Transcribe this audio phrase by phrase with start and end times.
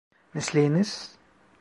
[0.33, 1.15] Mesleğiniz?